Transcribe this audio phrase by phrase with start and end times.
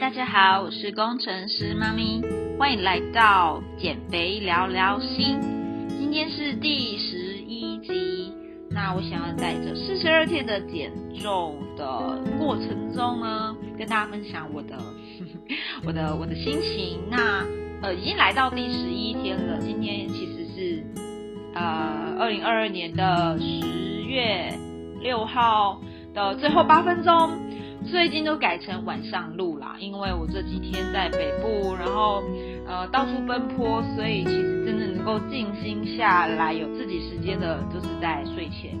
[0.00, 2.22] 大家好，我是工程师妈咪，
[2.56, 5.40] 欢迎来到减肥聊聊心。
[5.98, 8.32] 今天是第十一集，
[8.70, 14.78] 那我想要在这四十二天的减重的过程中呢，跟大家分享我的
[15.84, 17.00] 我的我的心情。
[17.10, 17.44] 那
[17.82, 20.86] 呃，已经来到第十一天了，今天其实是
[21.54, 24.56] 呃二零二二年的十月
[25.00, 25.80] 六号
[26.14, 27.47] 的最后八分钟。
[27.90, 32.22] 最近都改成晚上录啦，因为我这几天在北部，然后
[32.66, 38.78] 呃到处奔波，所以其实真的能够静心下来，有自己时间的，就是在睡前。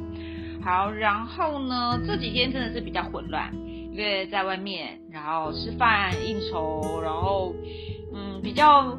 [0.62, 3.50] 好，然后呢这几天真的是比较混乱，
[3.92, 7.54] 因为在外面，然后吃饭应酬，然后
[8.14, 8.96] 嗯比较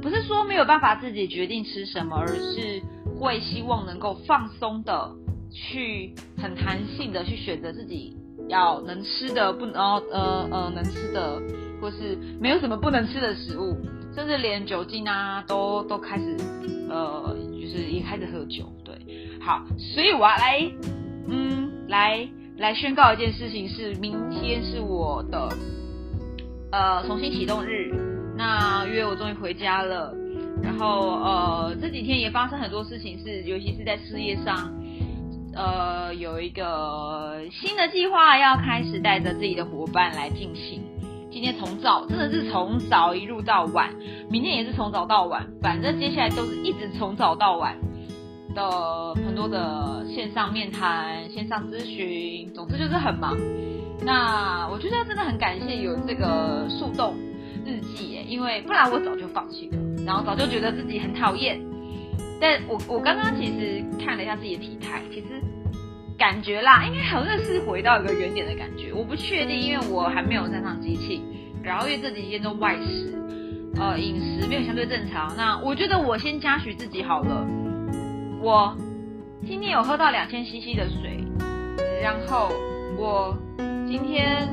[0.00, 2.80] 不是说没有办法自己决定吃什么，而是
[3.18, 5.10] 会希望能够放松的
[5.50, 8.16] 去很弹性的去选择自己。
[8.48, 9.74] 要能吃的不能
[10.10, 11.40] 呃呃能吃的，
[11.80, 13.76] 或是没有什么不能吃的食物，
[14.14, 16.36] 甚至连酒精啊都都开始
[16.88, 18.94] 呃就是也开始喝酒，对，
[19.40, 19.64] 好，
[19.94, 20.70] 所以我要来
[21.28, 25.48] 嗯来来宣告一件事情是，明天是我的
[26.72, 27.92] 呃重新启动日，
[28.36, 30.14] 那因为我终于回家了，
[30.62, 34.72] 然后呃这几天也发生很多事情，是尤其是在事业上。
[35.58, 40.80] 呃，有一个新的计划要开始，带着自己的伙伴来进行。
[41.32, 43.92] 今天从早真的是从早一路到晚，
[44.30, 47.76] 明天也是从早到晚，反正接下来都是一直从早到晚
[48.54, 53.36] 的很多的线上面谈、线上咨询，总之就是很忙。
[54.00, 57.16] 那我觉得真的很感谢有这个速冻
[57.66, 61.60] 日记，因为不然我早就放弃了，然后早就觉得自己很讨厌。
[62.40, 65.42] 但我我刚刚其实看了一下自己的体态，其实
[66.16, 68.92] 感觉啦，应该好像是回到一个原点的感觉。
[68.92, 71.22] 我不确定，因为我还没有站上机器，
[71.62, 73.12] 然后因为这几天都外食，
[73.76, 75.34] 呃，饮食没有相对正常。
[75.36, 77.46] 那我觉得我先嘉许自己好了。
[78.40, 78.76] 我
[79.46, 81.24] 今天有喝到两千 CC 的水，
[82.00, 82.52] 然后
[82.96, 83.36] 我
[83.88, 84.48] 今天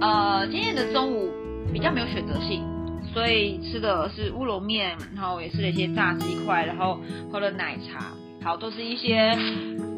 [0.00, 1.30] 呃今天的中午
[1.70, 2.64] 比较没有选择性。
[3.12, 6.98] 所以吃的是乌龙面，然后也吃了一些炸鸡块，然后
[7.30, 8.12] 喝了奶茶，
[8.42, 9.36] 好，都是一些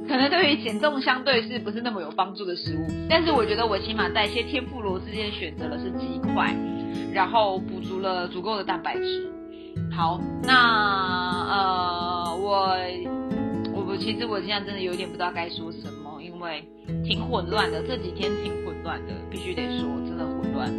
[0.09, 2.87] 可能对于减重相对是不是那么有帮助的食物。
[3.09, 6.55] 但是我觉得我起码在一些天妇罗之间选择了是鸡块，
[7.13, 9.31] 然后补足了足够的蛋白质。
[9.97, 10.53] 好，那
[11.49, 12.77] 呃，我
[13.73, 16.65] 我我其实我现在真的有点不知道该说什么，因为
[17.05, 20.73] 挺混乱的，这几天挺混乱的，必须得说，真的混乱。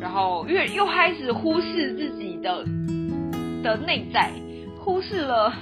[0.00, 2.64] 然后越又开始忽视自己的
[3.62, 4.32] 的内在，
[4.78, 5.52] 忽视了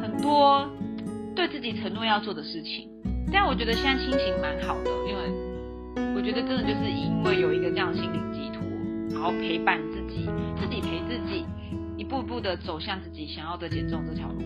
[0.00, 0.66] 很多
[1.36, 2.88] 对自己承诺要做的事情。
[3.30, 5.20] 但我觉得现在心情蛮好的，因为
[6.16, 8.62] 我觉得真的就是因为有一个这样心灵寄托，
[9.12, 10.24] 然后陪伴自己，
[10.58, 11.44] 自己陪自己，
[11.98, 14.42] 一步步的走向自己想要的减重这条路。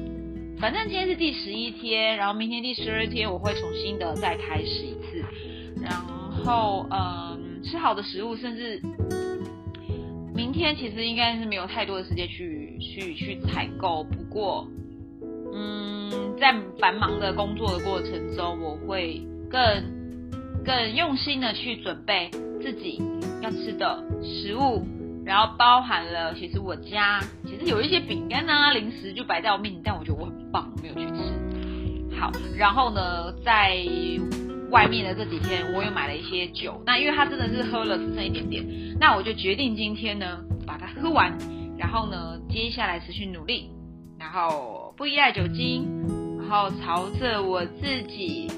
[0.59, 5.25] 反正今天是第十一天，然后明天第十二天我会重新的再开始一次，
[5.81, 5.93] 然
[6.45, 7.32] 后嗯。
[7.63, 8.81] 吃好的食物，甚至
[10.35, 14.03] 明天其实应该是没有太多的时间去去去采购。
[14.05, 14.67] 不过，
[15.55, 19.61] 嗯，在繁忙的工作的过程中，我会更
[20.65, 22.31] 更用心的去准备
[22.61, 23.01] 自己
[23.43, 24.85] 要吃的食物，
[25.25, 32.19] 然后包含了其实我家其实有一些饼干啊零食就摆在我面前，但我觉得我很棒，我没有去吃。
[32.19, 33.77] 好，然后呢，在。
[34.73, 36.83] 外面的这几天，我又买了一些酒。
[36.87, 38.65] 那因为他真的是喝了只剩一点点，
[38.99, 41.37] 那我就决定今天呢把它喝完，
[41.77, 43.71] 然后呢接下来持续努力，
[44.19, 45.87] 然后不依赖酒精，
[46.41, 48.49] 然后朝着我自己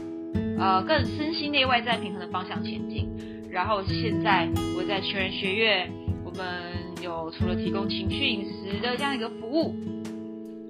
[0.57, 3.09] 呃更身心内外在平衡的方向前进。
[3.51, 5.91] 然后现在我在全人学院，
[6.25, 9.75] 我们有除了提供情绪饮食的这样一个服务，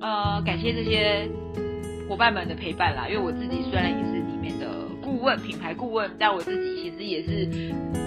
[0.00, 1.28] 呃，感谢这些
[2.09, 3.06] 伙伴们的陪伴啦。
[3.09, 4.24] 因为我自己虽然也是。
[5.25, 7.49] 问品牌顾问，但我自己其实也是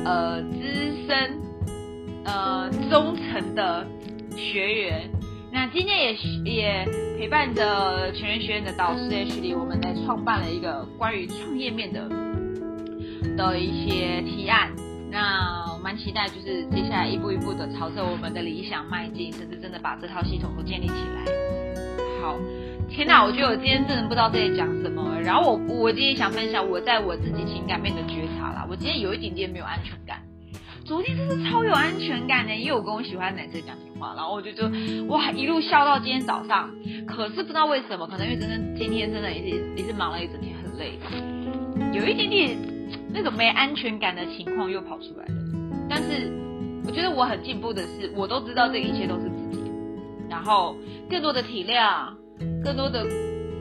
[0.06, 1.42] 呃资深
[2.24, 3.86] 呃忠诚的
[4.38, 5.10] 学员。
[5.52, 6.14] 那今天也
[6.46, 6.86] 也
[7.18, 12.08] 陪伴着全员学院的导师 H 里，我们在创办了一个关于创业面的
[13.36, 14.72] 的一些提案。
[15.10, 21.25] 那我蛮期待，就是接下来一步一步的朝着我们的理想迈进，甚至真的把这套系统都建立起来。
[22.22, 22.36] 好。
[22.98, 25.22] 天哪，我觉得我今天真的不知道在讲什么。
[25.22, 28.66] 然后我我今天想分享我在我自己情感面的觉察啦。
[28.68, 30.20] 我今天有一点点没有安全感，
[30.84, 34.64] 昨天真是超有安全感的，因为我跟我喜欢的男生讲情话，然后我就就
[35.10, 36.72] 哇一路笑到今天早上。
[37.06, 40.98] 可是不知道为什么，可能因为真的今天真的也是也是忙了一整天，很累，
[41.94, 42.58] 有一点点
[43.14, 45.36] 那种没安全感的情况又跑出来了。
[45.88, 46.34] 但是
[46.84, 49.72] 我觉得我很进步的是，我都知道这一切都是自己，
[50.28, 50.76] 然后
[51.08, 52.10] 更多的体谅，
[52.63, 53.04] 更多的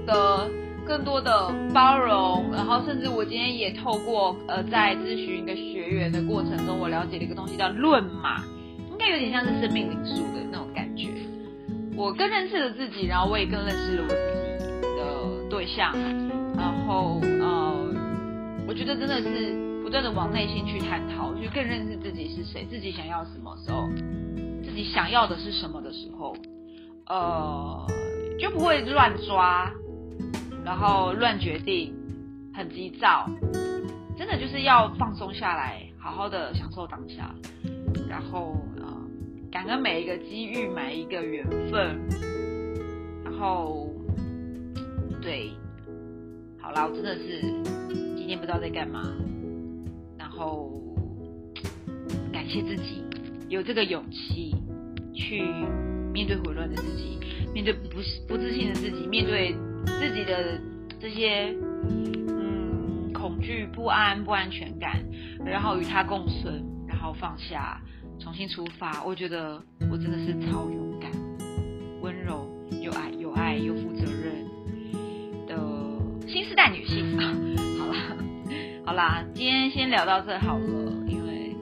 [0.06, 0.50] 的
[0.86, 8.42] 更多的包容，然后甚至我今天也透过呃在咨询一个学员的过程中，我了解了一个东西叫论马，
[8.90, 11.08] 应该有点像是生命灵数的那种感觉。
[11.96, 15.92] 我更认识了自己，然后我也更认识了我自己的对象，
[16.54, 17.88] 然后呃，
[18.68, 23.88] 我觉得真的是不断的往内心去探讨，去更认识自己是谁，自己想要什么时候，
[24.62, 26.36] 自己想要的是什么的时候，
[27.06, 27.86] 呃，
[28.38, 29.70] 就不会乱抓，
[30.64, 31.94] 然后乱决定，
[32.54, 33.28] 很急躁，
[34.16, 37.34] 真的就是要放松下来，好好的享受当下，
[38.08, 38.56] 然后。
[39.48, 41.98] 感恩每一个机遇，每一个缘分，
[43.24, 43.88] 然后，
[45.22, 45.50] 对，
[46.60, 47.40] 好啦，我真的是
[48.18, 49.00] 今天不知道在干嘛，
[50.18, 50.70] 然后
[52.30, 53.02] 感谢自己
[53.48, 54.54] 有这个勇气
[55.14, 55.40] 去
[56.12, 57.18] 面对混乱的自己，
[57.56, 57.88] 面对不
[58.28, 59.56] 不自信的自己，面对
[59.86, 60.60] 自己的
[61.00, 61.56] 这些
[62.28, 65.02] 嗯恐惧、不安、不安全感，
[65.42, 67.80] 然后与他共存，然后放下。
[68.18, 69.58] 重新出发，我觉得
[69.90, 71.10] 我真的是超勇敢、
[72.02, 72.46] 温柔、
[72.82, 74.44] 有爱、有爱又负责任
[75.46, 75.56] 的
[76.28, 77.16] 新时代女性。
[77.80, 77.96] 好啦，
[78.84, 81.56] 好啦，今天先聊到这好了，因为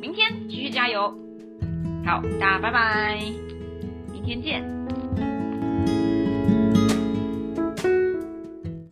[0.00, 1.16] 明天继续加油。
[2.04, 3.22] 好，大家拜拜，
[4.12, 4.81] 明天见。